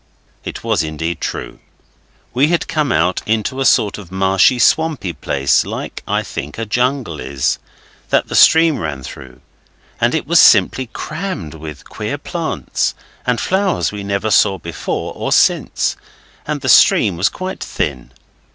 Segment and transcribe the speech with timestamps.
[0.43, 1.59] It was indeed true.
[2.33, 6.65] We had come out into a sort of marshy, swampy place like I think, a
[6.65, 7.59] jungle is,
[8.09, 9.41] that the stream ran through,
[9.99, 12.95] and it was simply crammed with queer plants,
[13.27, 15.95] and flowers we never saw before or since.
[16.47, 18.11] And the stream was quite thin.